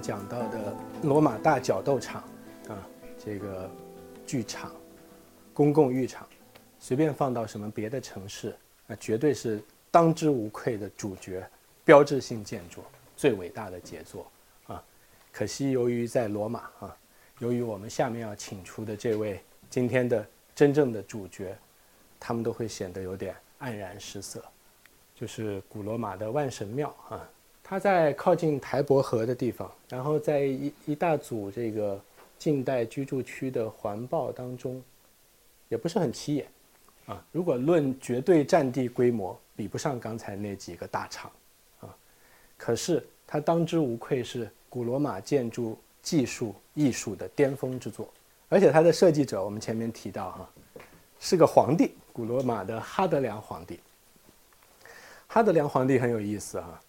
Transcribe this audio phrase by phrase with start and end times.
[0.00, 2.22] 讲到的罗马大角斗场，
[2.68, 2.86] 啊，
[3.18, 3.70] 这个
[4.26, 4.72] 剧场、
[5.52, 6.26] 公共浴场，
[6.78, 11.48] 随便放到什么别的城市，那绝对是当之无愧的主角、
[11.84, 12.82] 标志性建筑、
[13.16, 14.26] 最伟大的杰作
[14.66, 14.82] 啊。
[15.32, 16.96] 可惜由于在罗马啊，
[17.38, 21.56] 由于我们下面要请出的这位今天的真正的主角，
[22.18, 24.42] 他们都会显得有点黯然失色，
[25.14, 27.28] 就是古罗马的万神庙啊。
[27.68, 32.00] 它在靠近台伯河的地方，然后在一一大组这个
[32.38, 34.80] 近代居住区的环抱当中，
[35.68, 36.46] 也不是很起眼，
[37.06, 41.28] 啊，如果论绝对占地规模，比不上刚才那几个大厂，
[41.80, 41.92] 啊，
[42.56, 48.08] 可是它当之无愧是古罗马建筑技术艺术的巅峰之作，
[48.48, 50.50] 而且它的设计者我们前面提到哈，
[51.18, 53.80] 是个皇帝，古罗马的哈德良皇帝。
[55.26, 56.80] 哈德良皇帝很有意思啊。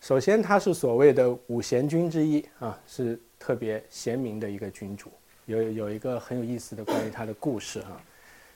[0.00, 5.10] 首先，他是所谓的五贤君之一啊，是特别贤明的一个君主。
[5.44, 8.00] 有有一个很有意思的关于他的故事哈，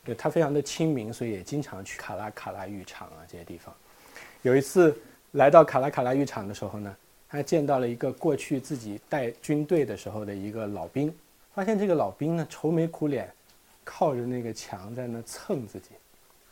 [0.07, 3.75] 就他非常的亲民，所以也经常去卡拉卡拉浴场啊这些地方。
[4.41, 4.97] 有一次
[5.33, 6.97] 来到卡拉卡拉浴场的时候呢，
[7.29, 11.15] 他见到了一个过去自己带军队的时候的一个老兵，
[11.55, 13.31] 发现这个老兵呢愁眉苦脸，
[13.85, 15.91] 靠着那个墙在那蹭自己，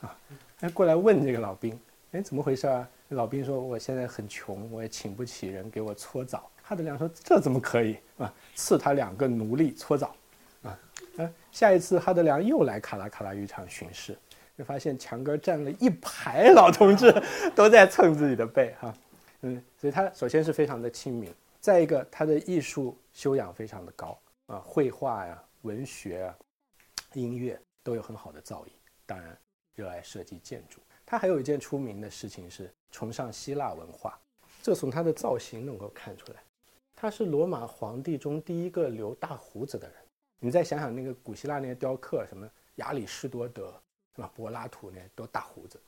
[0.02, 0.14] 啊，
[0.60, 1.78] 他过来问这个老兵，
[2.12, 2.86] 哎，怎么回事啊？
[3.12, 8.32] 老兵说：“我现在很穷，我也请不起人给我搓澡。”哈德良说：“这怎么可以啊？
[8.54, 10.14] 赐他两个奴隶搓澡，
[10.62, 10.78] 啊，
[11.18, 11.30] 啊！
[11.50, 14.16] 下一次哈德良又来卡拉卡拉浴场巡视，
[14.56, 17.12] 就发现墙根站了一排老同志，
[17.54, 18.94] 都在蹭自己的背，哈，
[19.42, 26.36] 嗯，所以他首先是非常的亲民，再一个他的艺术修养非常的高，啊，绘画呀、文学啊、
[27.14, 28.68] 音乐都有很好的造诣，
[29.04, 29.36] 当然
[29.74, 30.80] 热爱设计建筑。
[31.04, 34.16] 他还有一件出名的事情是。”崇尚希腊文化，
[34.62, 36.40] 这从他的造型能够看出来，
[36.94, 39.96] 他是罗马皇帝中第一个留大胡子的人。
[40.38, 43.72] 你再想想那个古希腊那些雕刻，什么亚里士多德
[44.14, 44.30] 是吧？
[44.36, 45.80] 柏拉图那都大胡子，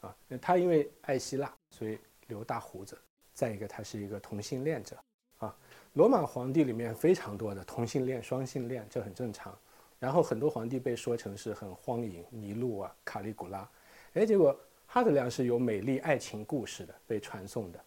[0.00, 2.96] 啊，那他因为爱希腊，所以留大胡子。
[3.32, 4.96] 再一个，他是一个同性恋者，
[5.38, 5.56] 啊，
[5.94, 9.56] 罗马皇帝里面非常多的同性恋、双性恋，这很正常。
[9.98, 13.68] 然后很多皇帝被说成是很荒淫，尼禄啊、卡利古拉，
[14.12, 14.54] 哎，结果。
[14.92, 17.80] 哈德良是有美丽爱情故事的，被传颂的。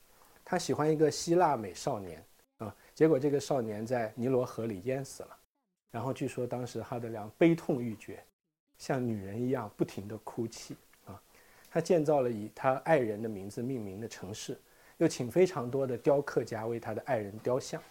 [0.46, 2.24] 他喜欢一个希腊美少年
[2.60, 5.38] 啊，结果这个少年在尼罗河里淹死了。
[5.92, 8.24] 然后据说当时哈德良悲痛欲绝，
[8.78, 11.22] 像女人一样不停地哭泣啊。
[11.70, 14.58] 他建造了以他爱人的名字命名的城市，
[14.96, 17.84] 又请非常多的雕刻家为他的爱人雕像。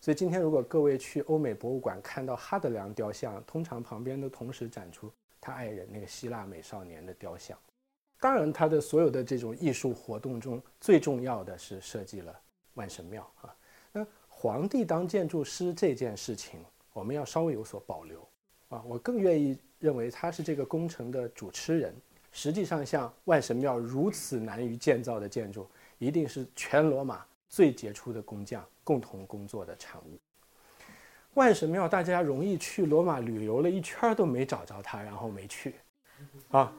[0.00, 5.08] 所以今天如果各位去欧美博物馆看到哈德良雕像，通常旁边都同时展出
[5.40, 7.56] 他爱人那个希腊美少年的雕像。
[8.20, 12.34] 当然，他的所有的这种艺术活动中，最重要的是设计了
[12.74, 13.54] 万神庙啊。
[13.92, 16.58] 那皇帝当建筑师这件事情，
[16.92, 18.28] 我们要稍微有所保留
[18.70, 18.82] 啊。
[18.86, 21.94] 我更愿意认为他是这个工程的主持人。
[22.32, 25.66] 实际上，像万神庙如此难于建造的建筑，
[25.98, 30.18] 一定是全罗马最杰出的工匠共同工作的产物。
[31.34, 35.76] 万神庙大家容易去罗马旅游了一圈都没找着它，然后没去
[36.50, 36.72] 啊。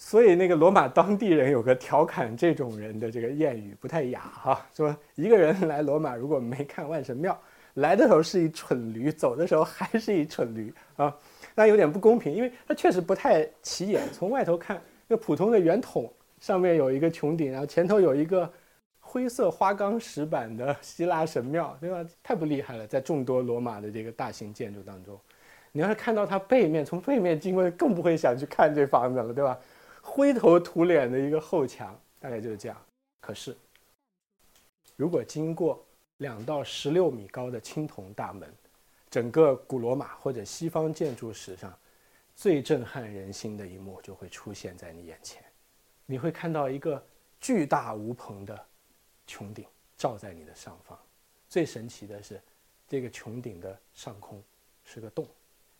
[0.00, 7.36] 所以那个罗马当地人有个调侃这种人的这个谚语，不太雅哈， 说一个人来罗马如果没看万神庙，
[7.74, 11.14] 来的时候是一蠢驴，走的时候还是一蠢驴啊，
[11.52, 14.00] 那有点不公平，因为它确实不太起眼。
[14.12, 16.08] 从外头看，那普通的圆筒
[16.40, 18.48] 上面有一个穹顶，然后前头有一个
[19.00, 22.08] 灰色花岗石板的希腊神庙，对吧？
[22.22, 25.18] 太不厉害了，在众多罗马的这个大型建筑当中，
[25.72, 29.58] 你要是看到它背面，从背面经过，更不会想去看这房子了，对吧？
[30.08, 32.76] 灰头土脸的一个后墙，大概就是这样。
[33.20, 33.54] 可是，
[34.96, 35.84] 如果经过
[36.16, 38.50] 两到十六米高的青铜大门，
[39.10, 41.78] 整个古罗马或者西方建筑史上
[42.34, 45.44] 最震撼人心的一幕就会出现在你眼前。
[46.06, 47.04] 你会看到一个
[47.38, 48.66] 巨大无朋的
[49.26, 49.66] 穹顶
[49.96, 50.98] 照在你的上方。
[51.50, 52.40] 最神奇的是，
[52.88, 54.42] 这个穹顶的上空
[54.84, 55.28] 是个洞。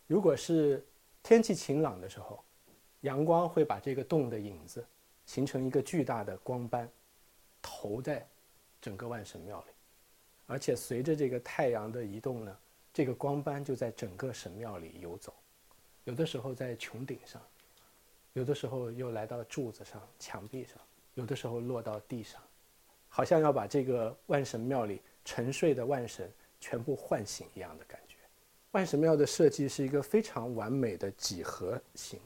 [0.06, 0.84] 如果是
[1.22, 2.44] 天气晴朗的时候，
[3.02, 4.84] 阳光会把这个洞的影子
[5.24, 6.88] 形成一个巨大的光斑，
[7.62, 8.26] 投在
[8.80, 9.66] 整个万神庙里，
[10.46, 12.56] 而且随着这个太阳的移动呢，
[12.92, 15.32] 这个光斑就在整个神庙里游走，
[16.04, 17.40] 有的时候在穹顶上，
[18.32, 20.76] 有的时候又来到柱子上、墙壁上，
[21.14, 22.40] 有的时候落到地上，
[23.08, 28.16] 好像要把这个万神庙里沉睡的万神全部唤醒一样的感觉。
[28.72, 32.18] 万神庙的设计是一个非常完美的几何形。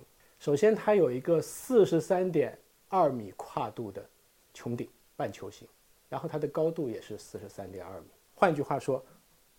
[0.43, 2.59] 首先，它有一个四十三点
[2.89, 4.05] 二米跨度的
[4.53, 5.69] 穹顶，半球形，
[6.09, 9.00] 然后它的高度也是四十三点二米，换句话说，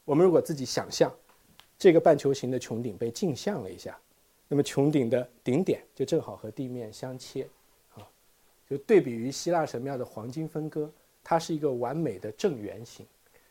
[0.04, 1.10] 我们如果自己想象
[1.80, 3.98] 这个半球形的穹顶被镜像了一下，
[4.50, 7.48] 那么穹顶的顶点就正好和地面相切，
[7.96, 8.06] 啊，
[8.70, 10.92] 就对比于希腊神庙的黄金分割，
[11.24, 13.06] 它是一个完美的正圆形，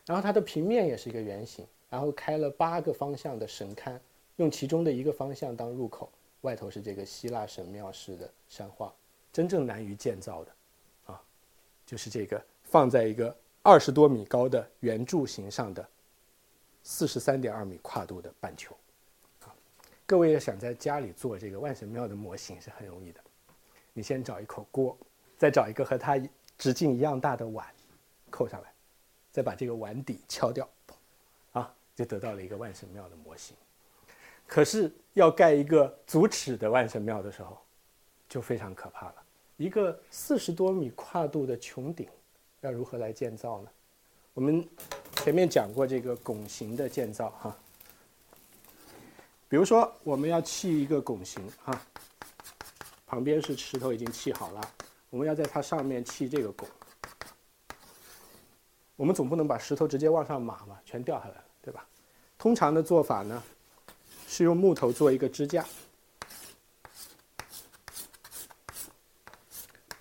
[0.05, 3.97] 然后它的平面也是一个圆形，然后开了八个方向的神龛，
[4.35, 6.07] 用其中的一个方向当入口，
[6.43, 8.93] 外头是这个希腊神庙式的山画，
[9.31, 10.51] 真正难于建造的，
[11.05, 11.21] 啊，
[11.85, 15.85] 就是这个放在一个二十多米高的圆柱形上的
[16.83, 18.75] 四十三点二米跨度的半球。
[20.05, 23.21] 各位要想在家里做这个万神庙的模型是很容易的，
[23.93, 24.97] 你先找一口锅，
[25.37, 26.21] 再找一个和它
[26.57, 27.65] 直径一样大的碗，
[28.29, 28.73] 扣上来，
[29.31, 30.69] 再把这个碗底敲掉，
[31.53, 33.55] 啊，就得到了一个万神庙的模型。
[34.45, 37.57] 可是要盖一个足尺的万神庙的时候，
[38.27, 39.15] 就非常可怕了。
[39.57, 42.07] 一个四十多米跨度的穹顶，
[42.61, 43.69] 要如何来建造呢？
[44.33, 44.67] 我们
[45.17, 47.55] 前面讲过这个拱形的建造，哈。
[49.47, 51.79] 比如说，我们要砌一个拱形哈，
[53.05, 54.73] 旁边是石头已经砌好了，
[55.11, 56.67] 我们要在它上面砌这个拱。
[58.95, 61.85] 我们总不能把石头直接往上码嘛，全掉下来了，对吧？
[62.39, 63.43] 通常的做法呢，
[64.33, 65.63] 是用木头做一个支架，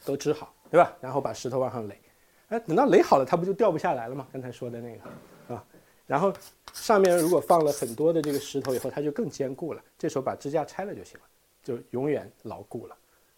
[0.04, 0.96] 都支好，对吧？
[1.00, 2.00] 然后把石头往上垒，
[2.48, 4.26] 哎，等到垒好了，它不就掉不下来了吗？
[4.32, 5.64] 刚才说的那个啊，
[6.06, 6.32] 然后。
[6.74, 9.80] 上面如果放了很多的这个石头以后，它就更坚固了。
[9.96, 11.26] 这时候把支架拆了就行了，
[11.62, 12.96] 就永远牢固了。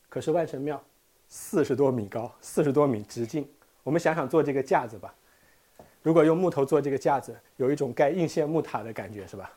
[0.09, 0.83] 可是万神庙
[1.29, 3.47] 四十多米高，四十多米直径，
[3.83, 5.13] 我们想想做这个架子吧。
[6.01, 9.53] 如果用木头做这个架子，有一种盖应县木塔的感觉，是吧？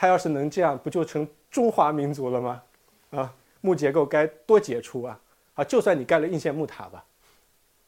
[0.00, 2.62] 它要是能这样，不就成中华民族了吗？
[3.10, 5.20] 啊，木结构该多杰出啊！
[5.54, 7.04] 啊，就算你盖了应县木塔吧，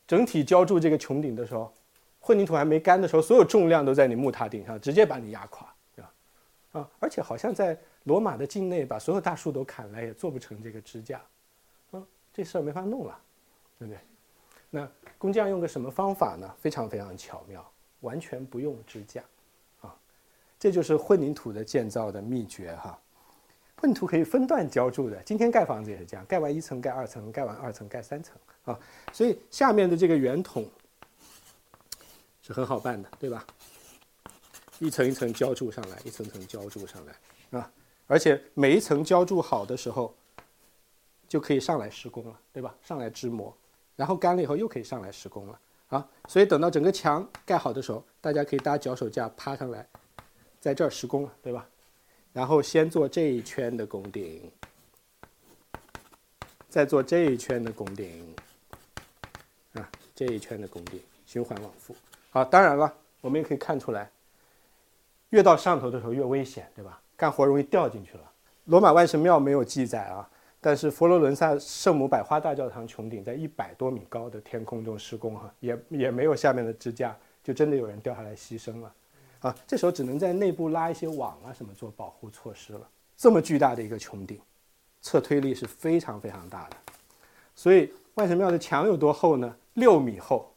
[0.08, 1.72] 整体浇筑这个穹顶的时候。
[2.18, 6.12] 混凝土还没干的时候，所有重量都在你木塔顶上，直接把你压垮，对吧？
[6.72, 11.22] 啊，而且好像在罗马的境内，把所有大树都砍了，也做不成这个支架，
[11.92, 12.02] 啊，
[12.34, 13.16] 这事儿没法弄了，
[13.78, 14.00] 对不对？
[14.68, 16.52] 那工匠用个什么方法呢？
[16.60, 17.64] 非常非常巧妙，
[18.00, 19.22] 完全不用支架，
[20.60, 22.96] 这就是混凝土的建造的秘诀哈。
[23.80, 28.78] 混凝土可以分段浇筑的，今天盖房子也是这样，盖完一层盖二层，盖完二层盖三层啊，
[29.12, 30.64] 所以下面的这个圆筒。
[32.42, 33.46] 是很好办的，对吧？
[34.80, 37.70] 一层一层浇筑上来，一层层浇筑上来啊！
[38.08, 40.12] 而且每一层浇筑好的时候，
[41.28, 42.74] 就可以上来施工了，对吧？
[42.82, 43.54] 上来支模，
[43.94, 45.60] 然后干了以后又可以上来施工了
[45.90, 46.08] 啊！
[46.28, 49.86] 所以等到整个墙盖好的时候，大家可以搭脚手架趴上来，
[50.60, 51.66] 在这儿施工了，对吧？
[52.32, 54.48] 然后先做这一圈的拱顶，
[56.68, 58.34] 再做这一圈的拱顶，
[59.72, 61.96] 啊，这一圈的拱顶，循环往复。
[62.30, 64.08] 好，当然了，我们也可以看出来，
[65.30, 67.00] 越到上头的时候越危险，对吧？
[67.16, 68.30] 干活容易掉进去了。
[68.66, 70.30] 罗马万神庙没有记载啊，
[70.60, 78.94] 但是佛罗伦萨圣母百花大教堂穹顶在一百多米高的天空中施工，哈，也也没有下面的支架，就真的有人掉下来牺牲了，
[79.40, 82.88] 啊，这时候只能在内部拉一些网啊什么做保护措施了。
[83.16, 84.40] 这么巨大的一个穹顶，
[85.02, 86.76] 侧推力是非常非常大的，
[87.54, 89.56] 所以万神庙的墙有多厚呢？
[89.74, 90.52] 六米厚。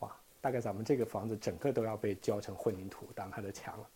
[0.00, 0.10] 哇
[0.40, 3.86] 大概咱们这个房子整个都要被浇成混凝土当它的墙了。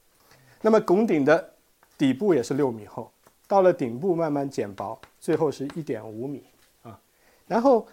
[0.60, 1.52] 那么拱顶的
[1.96, 3.10] 底部也是六米厚，
[3.46, 6.44] 到了顶部慢慢减薄，最后是一点五米
[6.82, 6.98] 啊。
[7.46, 7.86] 然后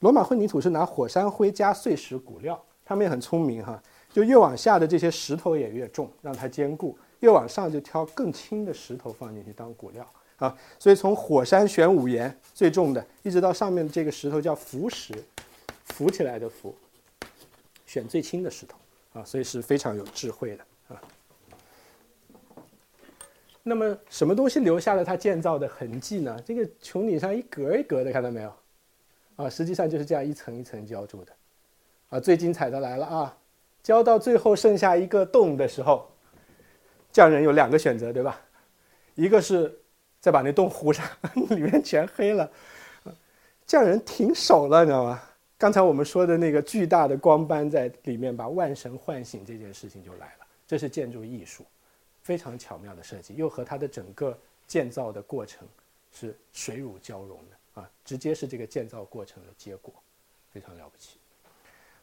[0.00, 10.06] 罗马混凝土是拿火山灰加碎石骨料，他们也很聪明哈，就越往下的这些石头也越重，让它坚固；越往上就挑更轻的石头放进去当骨料
[10.38, 10.56] 啊。
[10.78, 15.14] 所以从火山玄武岩最重的，一直到上面这个石头叫浮石，
[15.84, 16.74] 浮起来的浮。
[17.86, 18.78] 选最轻的石头
[19.14, 20.64] 啊，所以是非常有智慧的
[20.94, 21.02] 啊。
[23.64, 26.40] 那么什么东西留下了它建造的痕迹呢？
[26.46, 28.52] 这个穹顶上一格一格的，看到没有？
[29.34, 31.32] 啊，实际上就是这样一层一层浇筑的。
[32.10, 33.36] 啊，最精彩的来了啊！
[33.82, 36.10] 浇到最后剩下一个洞的时候，
[37.12, 38.40] 匠人有两个选择，对吧？
[39.14, 39.76] 一个是
[40.20, 41.04] 再把那洞糊上，
[41.50, 42.50] 里面全黑了。
[43.66, 45.22] 匠人停手了，你知道吗？
[45.56, 51.66] 刚才我们说的那个巨大的光斑在里面把万神唤醒这件事情就来了，这是建筑艺术，
[52.22, 55.68] 非常巧妙的设计，又和它的整个建造的过程
[56.12, 59.92] 是水乳交融的啊，直接是这个建造过程的结果，
[60.50, 61.19] 非常了不起。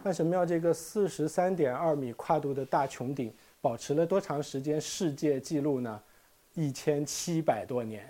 [0.03, 6.01] 万神庙这个四十三点二米跨度的大穹顶保持了多长时间世界纪录呢？
[6.53, 8.09] 一千七百多年，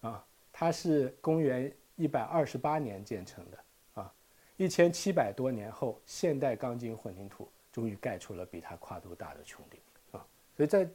[0.00, 3.58] 啊，它是公元一百二十八年建成的。
[3.94, 4.12] 啊
[4.56, 9.80] 一千七百多年后，现代钢筋混凝土终于盖出了比它跨度大的穹顶
[10.12, 10.24] 啊！
[10.56, 10.88] 所以在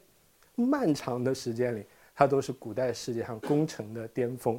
[0.54, 1.84] 漫长的时间里，
[2.14, 4.58] 它都是古代世界上工程的巅峰。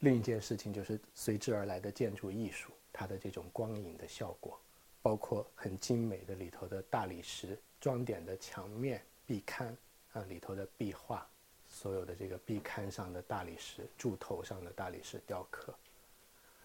[0.00, 4.58] 另一件事情就是随之而来的建筑艺术，它的这种光影的效果，
[5.04, 9.66] 包括很精美的里头的大理石装点的墙面、壁龛
[10.14, 11.26] 啊，里头的壁画，
[11.68, 15.74] 所有的这个壁龛上的大理石、柱头上的大理石雕刻。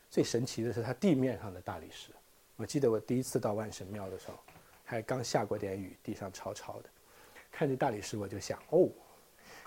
[0.10, 2.12] 最神奇的是它地面上的大理石。
[2.56, 4.40] 我记得我第一次到万神庙的时候，
[4.86, 6.90] 还刚下过点雨，地上潮潮的，
[7.52, 8.88] 看这大理石我就想，哦，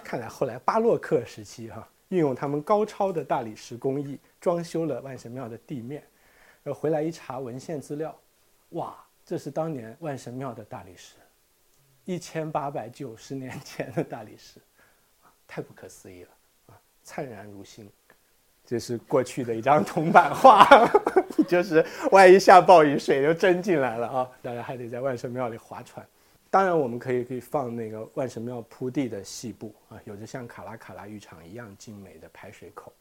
[0.03, 1.87] 看来后来巴洛克时期哈。
[2.09, 6.03] 运用他们高超的大理石工艺装修了万神庙的地面，
[6.63, 8.19] 然后回来一查文献资料，
[8.73, 11.15] 哇，这是当年万神庙的大理石，
[12.05, 14.61] 一千八百九十年前的大理石，
[15.47, 16.31] 太不可思议了
[16.67, 16.81] 啊！
[17.05, 17.91] 灿然如新，
[18.65, 20.67] 这是过去的一张铜版画，
[21.47, 24.31] 就是万一下暴雨，水就真进来了啊！
[24.41, 26.07] 大家还得在万神庙里划船。
[26.51, 32.93] 当然，我们可以可以放那个万神庙铺地的细布啊，有着像卡拉卡拉浴场一样精美的排水口，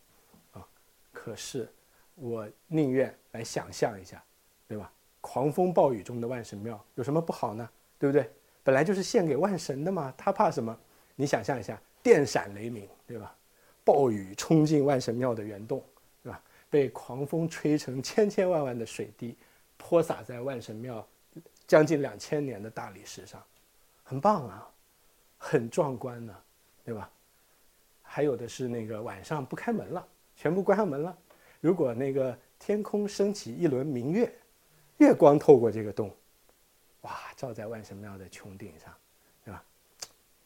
[0.53, 0.65] 啊，
[1.11, 1.69] 可是
[2.15, 4.23] 我宁愿来想象一下，
[4.67, 4.91] 对吧？
[5.21, 7.69] 狂风暴雨中的万神庙有什么不好呢？
[7.97, 8.29] 对不对？
[8.63, 10.77] 本来就是献给万神的嘛，他怕什么？
[11.15, 13.33] 你想象一下，电闪雷鸣，对吧？
[13.83, 15.83] 暴雨冲进万神庙的圆洞，
[16.21, 16.43] 对吧？
[16.69, 19.37] 被狂风吹成千千万万的水滴，
[19.77, 21.05] 泼洒在万神庙。
[21.67, 23.41] 将近两千年的大理石上，
[24.03, 24.69] 很棒啊，
[25.37, 26.35] 很壮观呢，
[26.83, 27.09] 对吧？
[28.01, 31.17] 还有的是那个晚上不开门了，全部关上门了。
[31.61, 34.29] 如果那个天空升起一轮明月，
[35.01, 36.15] 月光透过这个洞，
[37.01, 38.93] 哇，照在万神庙的穹顶上，
[39.43, 39.63] 对吧？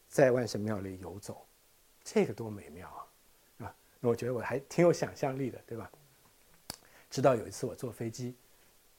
[0.08, 1.46] 在万神庙里游走，
[2.02, 3.74] 这个多美妙啊，啊！
[4.00, 5.90] 那我觉得我还挺有想象力的，对吧？
[7.10, 8.34] 直到有一次我坐飞机，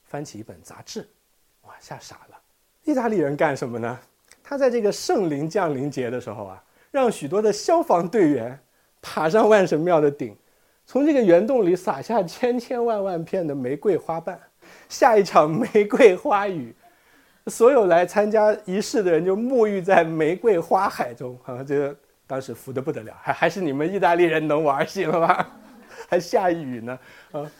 [0.04, 1.08] 翻起一本杂志。
[1.62, 2.40] 哇，吓傻了！
[2.84, 3.98] 意大利人干什么呢？
[4.44, 8.56] 他在这个圣灵降临节的时候啊，让许多的消防队员
[9.02, 10.38] 爬上万神庙的顶，
[10.86, 14.40] 从这个圆洞里撒下千千万万片的玫瑰花瓣，
[14.88, 16.74] 下一场玫瑰花雨，
[17.46, 21.62] 所有来参加仪式的人就沐浴在玫瑰花海中啊！
[21.62, 25.50] 这个当时服的不得了，还还是你们意大利人能玩行了吧？
[26.08, 26.98] 还下雨呢
[27.32, 27.50] 啊！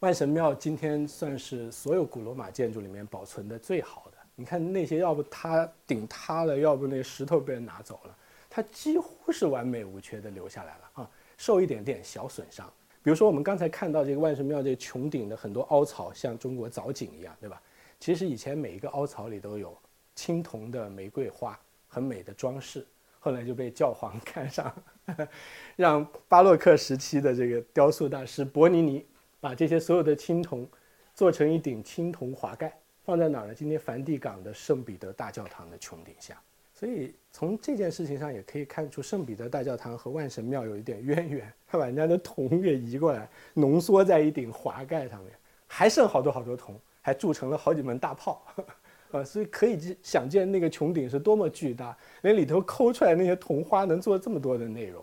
[0.00, 4.18] 万神庙今天算是所有古罗马建筑里面保存的最好的。
[4.34, 8.14] 你看那些，要不它顶塌了，要不那石头被人拿走了，
[8.50, 12.70] 它几乎是完美无缺的留下来了啊，受一点点小损伤。
[13.06, 17.62] 比如说我们刚才看到这个万神庙这穹顶的很多凹槽，像中国藻井一样，对吧？
[18.00, 19.78] 其实以前每一个凹槽里都有
[20.16, 22.84] 青铜的玫瑰花，很美的装饰。
[23.20, 24.74] 后来就被教皇看上，
[25.76, 29.06] 让巴洛克时期的这个雕塑大师伯尼尼。
[29.38, 30.68] 把这些所有的青铜
[31.14, 33.54] 做成一顶青铜华盖，放在哪儿呢？
[33.54, 36.42] 今天梵蒂冈的圣彼得大教堂的穹顶下。
[36.78, 41.50] 所以从这件事情上也可以看出，圣彼得大教堂和万神庙有一点渊源。
[41.66, 45.32] 他把人家的铜给移过来，浓缩在一顶华盖上面，
[45.66, 48.44] 还剩好多好多铜，还铸成了好几门大炮。
[49.10, 55.02] 啊，所以可以想见那个穹顶是多么巨大，连里头抠出来那些铜花能做这么多的内容。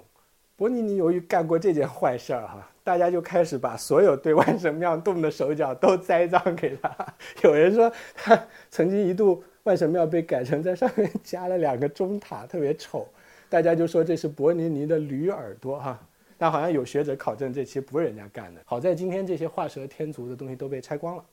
[0.56, 6.96] 伯尼尼由于干过这件坏事儿，哈，大家就开始把所有对万神庙动的手脚都栽赃给他。
[7.44, 8.40] 有人说他
[8.70, 13.08] 曾经一度万神庙被改成在上面加了两个钟塔，特别丑，
[13.50, 16.00] 大家就说这是伯尼尼的驴耳朵，哈。
[16.36, 18.62] 但好像有学者考证，这其实不是人家干的。
[18.66, 21.26] 好在今天这些画蛇添足的东西都被拆光了，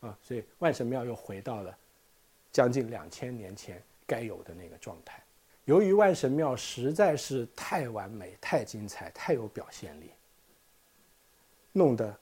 [0.00, 1.76] 啊，所以万神庙又回到了
[2.50, 5.22] 将近两千年前该有的那个状态。
[5.66, 10.10] 由于万神庙实在是太完美、太精彩、太有表现力，
[11.72, 12.16] 弄得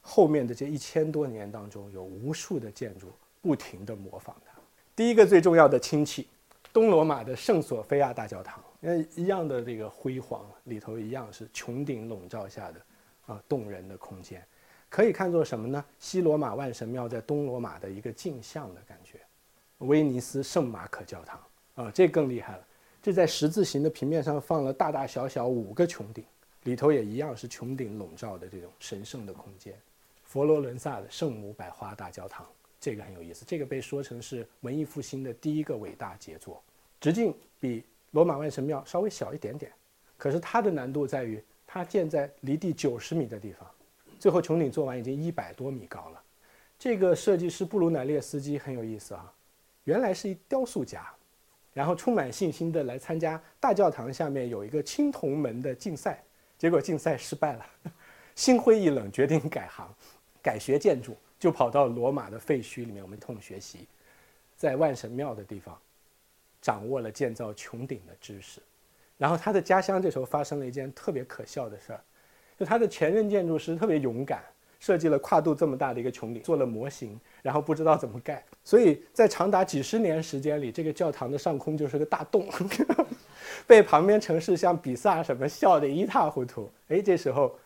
[0.00, 3.08] 后面的这一千多年当中，有无数的建筑
[3.40, 4.58] 不停地模仿它。
[4.94, 6.28] 第一个最重要的亲戚，
[6.72, 12.80] 东罗马的圣索菲亚大教堂，那一样的这个辉煌，里头一样是穹顶笼罩下的
[13.26, 14.44] 啊动人的空间，
[14.88, 15.84] 可以看作什么呢？
[15.98, 19.18] 西罗马万神庙在东罗马的一个镜像的感觉。
[19.78, 21.40] 威尼斯圣马可教堂。
[21.76, 22.66] 啊，这更厉害了！
[23.00, 26.24] 这在十字形的平面上放了大大小小五个穹顶，
[26.64, 29.72] 里头也一样是穹顶笼罩的这种神圣的空间。
[30.24, 32.44] 佛罗伦萨的圣母百花大教堂，
[32.80, 33.44] 这个很有意思。
[33.46, 36.62] 这个被说成是文艺复兴的第一个伟大杰作，
[37.00, 39.70] 直径比罗马万神庙稍微小一点点，
[40.16, 43.68] 可是它的难度在于它建在离地九十米的地方，
[44.18, 46.22] 最后穹顶做完已经一百多米高了。
[46.78, 49.32] 这个设计师布鲁乃列斯基很有意思啊，
[49.84, 51.08] 原来是一雕塑家。
[51.74, 56.20] 然后充满信心的来参加大教堂下面有一个青铜门的竞赛，
[56.56, 57.64] 结果竞赛失败了，
[58.34, 59.88] 心灰意冷，决定改行，
[60.42, 63.86] 改学建筑，就跑到罗马的废墟里面，我们痛学习，
[64.56, 65.78] 在万神庙的地方，
[66.60, 68.60] 掌握了建造穹顶的知识。
[69.16, 72.00] 然后他的家乡这时候发生了一件特别可笑的事儿，
[72.58, 74.42] 就他的前任建筑师特别勇敢，
[74.80, 82.48] 设计了跨度这么大的一个穹顶，做了模型，然后不知道怎么盖，所以在长达几十年时间里，这个教堂的上空就是个大洞，
[83.66, 86.68] 被旁边城市像比萨什么笑得一塌糊涂。
[86.88, 87.56] 哎，这时候。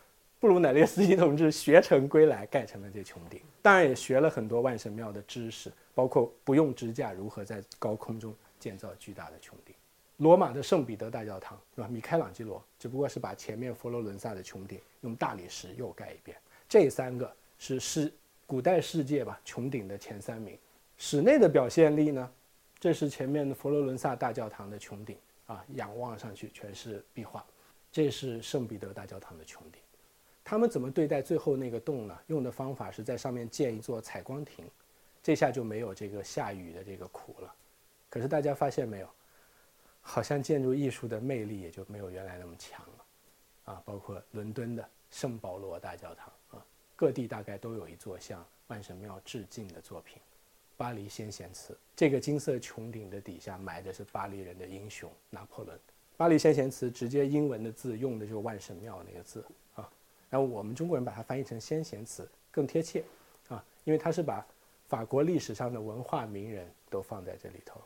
[0.43, 3.39] 布鲁乃列斯基同志学成归来，盖成了这穹顶。
[3.61, 9.73] 当然也学了很多万神庙的知识，包括不用支架如何在高空中建造巨大的穹顶。
[10.17, 11.87] 罗马的圣彼得大教堂是吧？
[11.87, 16.37] 米开朗基罗只不过是把前面佛罗伦萨的穹顶用大理石又盖一遍。
[16.67, 18.11] 这三个是世
[18.45, 20.57] 古代世界吧穹顶的前三名。
[20.97, 22.29] 室内的表现力呢？
[22.81, 27.41] 这是前面的佛罗伦萨大教堂的穹顶啊，仰望上去全是壁画。
[27.93, 29.81] 这是圣彼得大教堂的穹顶。
[30.43, 32.17] 他们怎么对待最后那个洞呢？
[32.27, 34.65] 用的方法是在上面建一座采光亭，
[35.21, 37.55] 这下就没有这个下雨的这个苦了。
[38.09, 39.09] 可是大家发现没有，
[40.01, 43.73] 好像建筑艺术的魅力也就没有原来那么强了。
[43.73, 50.17] 啊，包括伦敦的圣保罗大教堂啊，各地大概都有一座向万神庙致敬的作品。
[50.75, 55.79] 巴黎先贤祠，这个金色穹顶的底下埋的是巴黎人的英雄拿破仑。
[56.17, 59.45] 巴黎先贤祠直接英文的字用的就是万神庙那个字
[59.75, 59.89] 啊。
[60.33, 63.03] 然后我们中国人把它翻译成先贤祠更贴切，
[63.49, 64.43] 啊，因为它是把
[64.87, 67.79] 法国历史上的文化名人都放在这里头，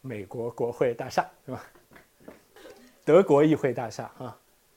[0.00, 1.62] 美国国会大厦是吧？
[3.04, 4.34] 德国议会大厦啊，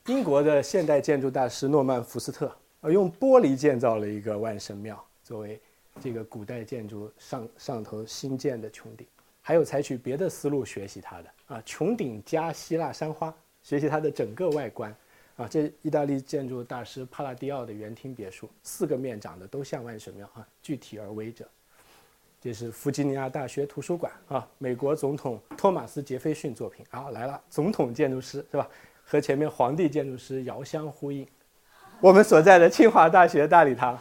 [0.07, 5.61] 英国的现代建筑大师诺曼福斯特呃用玻璃建造了一个万神庙作为
[6.01, 9.07] 这个古代建筑上上头新建的穹顶，
[9.41, 14.93] 还有采取别的思路学习它的啊，穹顶加希腊山花，学习它的整个外观。
[15.35, 21.47] 啊，这意大利建筑大师帕拉迪奥的园厅别墅，四个面长得都像万神庙啊，具体而微者。
[22.39, 28.69] 这是弗吉尼亚大学图书馆啊，美国总统托马斯杰斐逊作品啊，来了，总统建筑师是吧？
[29.05, 31.27] 和前面皇帝建筑师遥相呼应。
[31.99, 33.97] 我们所在的清华大学大礼堂，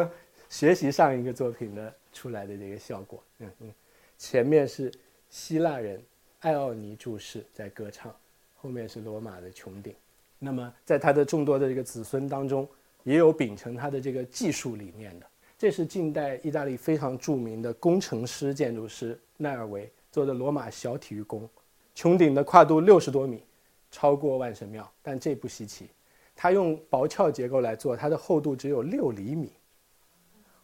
[0.48, 3.22] 学习上一个作品的出来的这个效果。
[3.40, 3.74] 嗯嗯，
[4.16, 4.90] 前面是
[5.28, 6.02] 希腊人
[6.40, 8.14] 艾奥尼注释在歌唱，
[8.56, 9.94] 后面是罗马的穹顶。
[10.42, 12.66] 那么，在他的众多的这个子孙当中，
[13.04, 15.26] 也有秉承他的这个技术理念的。
[15.58, 21.46] 这是近代意大利非常著名的工程师、建筑师奈尔维做的罗马小体育宫，
[21.94, 23.42] 穹顶的跨度六十多米，
[23.90, 25.90] 超过万神庙，但这不稀奇。
[26.34, 29.52] 他用薄壳结构来做，它的厚度只有六厘米。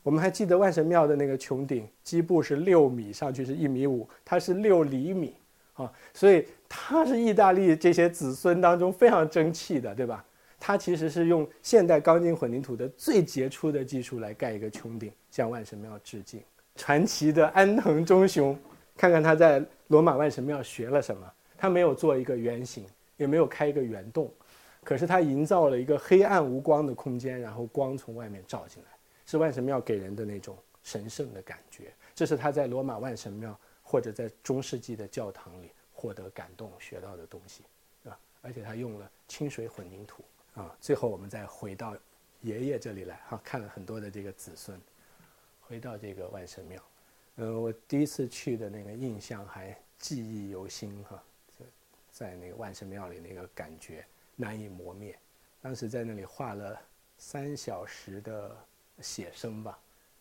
[0.03, 5.35] 我们还记得万神庙的那个穹顶基部是六米，上去是一米五，它是六厘米。
[5.77, 10.25] 啊，所以他是意大利这些子孙当中非常争气的，对吧？
[10.59, 16.43] 他其实是用现代钢筋混凝土的最杰出的技术来盖一个穹顶，向万神庙致敬。
[16.77, 18.59] 传奇的安藤忠雄，
[18.97, 21.31] 看看他在罗马万神庙学了什么？
[21.59, 22.87] 他没有做一个圆形，
[23.19, 24.33] 也没有开一个圆洞，
[24.83, 28.89] 可是他营造了一个黑暗无光的空间，然后光从外面照进来，
[29.27, 31.93] 是万神庙给人的那种神圣的感觉。
[32.15, 33.59] 这是他在罗马万神庙。
[33.89, 37.63] 或者在中世纪的教堂里获得感动学到的东西，
[38.03, 38.19] 是吧？
[38.43, 40.77] 而且他用了清水混凝土啊。
[40.81, 41.97] 最后我们再回到
[42.43, 44.79] 爷爷这里来哈，看了很多的这个子孙，
[45.61, 46.83] 回到这个万神庙，
[47.37, 51.23] 呃，我第一次去的那个印象还记忆犹新哈，
[52.11, 55.17] 在那个万神庙里那个感觉难以磨灭。
[55.63, 56.77] 当时在那里画了
[57.19, 58.57] 三小时的
[59.01, 59.79] 写生吧，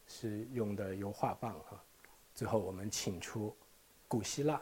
[0.08, 1.84] 是用的油画棒哈。
[2.36, 3.56] 最后，我们请出
[4.08, 4.62] 古希腊、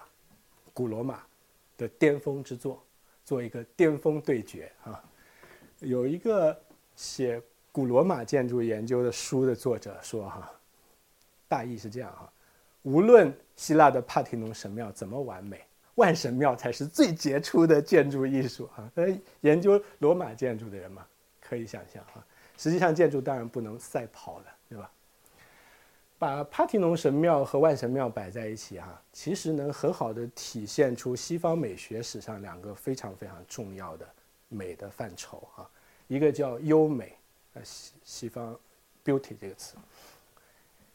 [0.74, 1.24] 古罗马
[1.76, 2.82] 的巅峰之作，
[3.26, 5.04] 做一个巅峰对决啊！
[5.80, 6.58] 有一个
[6.96, 10.52] 写古罗马建筑研究的书的作者说：“哈，
[11.48, 12.32] 大意是这样哈，
[12.84, 18.92] 无论希腊的帕提农神庙怎么完美，万神庙才是最杰出的建筑艺术啊！”
[19.42, 21.04] 研究罗马建筑的人嘛，
[21.42, 22.24] 可以想象哈。
[22.56, 24.92] 实际上，建筑当然不能赛跑了，对吧？
[26.24, 34.08] 把帕提农神庙和万神庙摆在一起，哈，其实能很好的体现出西方美学史上两个非常非常重要的
[34.48, 35.70] 美的范畴，哈，
[36.08, 37.14] 一个叫优美，
[37.56, 38.58] 呃，西西方
[39.04, 39.76] beauty 这个词，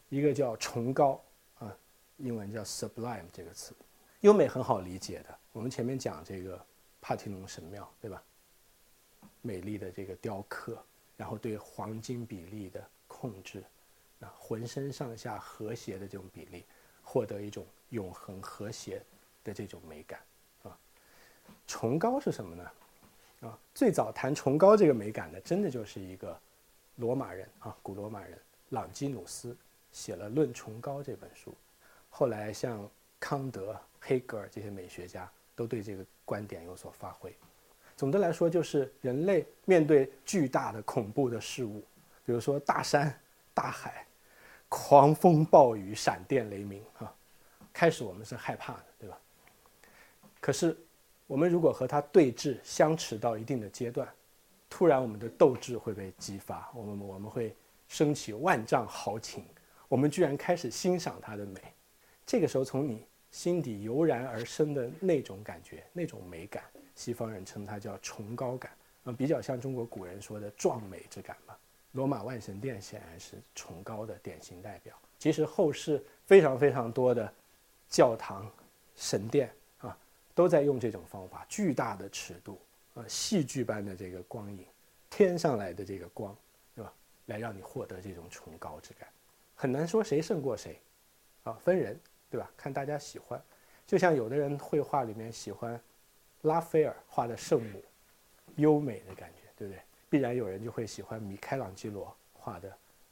[0.09, 1.21] 一个叫崇高，
[1.59, 1.71] 啊，
[2.17, 3.75] 英文叫 sublime 这个词，
[4.21, 6.59] 优美很好理解的，我们前面讲这个
[6.99, 8.19] 帕提农神庙，对吧？
[9.43, 10.83] 美丽的这个雕刻，
[11.15, 13.63] 然后对黄金比例的控制。
[14.19, 16.65] 啊，浑身上下和谐的这种比例，
[17.01, 19.01] 获得一种永恒和谐
[19.43, 20.19] 的这种美感
[20.63, 20.77] 啊。
[21.67, 22.71] 崇高是什么呢？
[23.41, 26.37] 啊，最早谈崇高这个美感的，真的就是一个
[26.97, 28.37] 罗马人啊，古罗马人
[28.69, 29.55] 朗基努斯
[29.93, 31.55] 写了《论崇高》这本书，
[32.09, 32.85] 后来像
[33.19, 37.33] 康德、黑格尔这些美学家都对这个观点有所发挥。
[37.95, 41.81] 总的来说，就是人类面对巨大的恐怖的事物，
[42.25, 43.17] 比如说大山、
[43.53, 44.05] 大海、
[44.69, 47.13] 狂风暴雨、闪电雷鸣啊，
[47.73, 49.17] 开始我们是害怕的，对吧？
[50.39, 50.77] 可是，
[51.27, 54.07] 我们如果和它对峙、相持到一定的阶段，
[54.69, 57.55] 突然我们的斗志会被激发，我们我们会
[57.87, 59.43] 升起万丈豪情，
[59.87, 61.59] 我们居然开始欣赏它的美。
[62.25, 66.63] 这个时候，从你心底油然而生的那种感觉、那种美感。
[66.95, 68.71] 西方人称它叫崇高感，
[69.05, 71.57] 嗯，比较像中国古人说的壮美之感吧。
[71.91, 74.95] 罗马万神殿显然是崇高的典型代表。
[75.17, 77.33] 其实后世非常非常多的
[77.89, 78.49] 教堂、
[78.95, 79.97] 神殿啊，
[80.33, 82.59] 都在用这种方法，巨大的尺度，
[82.93, 84.65] 啊，戏剧般的这个光影，
[85.09, 86.35] 天上来的这个光，
[86.75, 86.93] 对吧？
[87.25, 89.07] 来让你获得这种崇高之感。
[89.55, 90.79] 很难说谁胜过谁，
[91.43, 91.99] 啊，分人，
[92.29, 92.49] 对吧？
[92.55, 93.41] 看大家喜欢。
[93.85, 95.79] 就像有的人绘画里面喜欢。
[96.43, 97.83] 拉斐尔画的圣母，
[98.55, 99.81] 优美的感觉，对不对？
[100.09, 102.69] 必然有人就会喜欢米开朗基罗画的《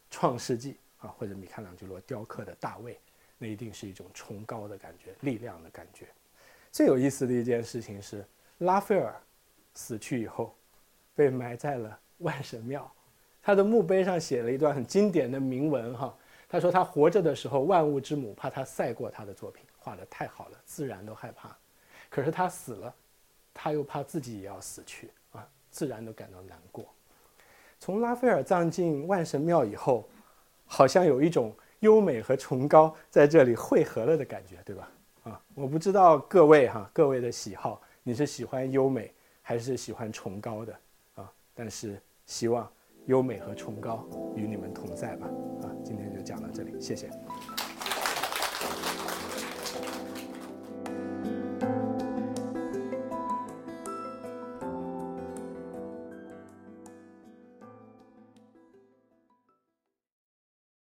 [0.09, 0.73] 创世纪》
[1.07, 2.99] 啊，或者米开朗基罗雕刻的大卫，
[3.37, 6.07] 那一定是一种崇高的感觉、力量的感觉。
[6.71, 8.25] 最有意思的一件事情是，
[8.59, 9.15] 拉斐尔
[9.73, 10.55] 死去以后，
[11.15, 12.91] 被埋在了万神庙，
[13.41, 16.15] 他的墓碑上写了一段很经典的铭文哈。
[16.49, 21.55] 他说他活着的时候，万物之母怕他赛过他的作品，画的太好了，自然都害怕。
[22.09, 22.93] 可是他死了。
[23.59, 25.09] 他又怕自己也要死去，
[25.77, 26.83] 自然都感到难过。
[27.79, 30.09] 从拉斐尔葬进万神庙以后，
[30.65, 34.91] 好像有一种优美和崇高在这里汇合了的感觉，对吧？
[35.25, 39.13] 啊，我不知道各位哈，各位的喜好，你是喜欢优美
[39.43, 40.73] 还是喜欢崇高的
[41.13, 41.31] 啊？
[41.53, 42.67] 但是希望
[43.05, 44.03] 优美和崇高
[44.35, 45.27] 与你们同在吧。
[45.61, 47.07] 啊，今天就讲到这里，谢谢。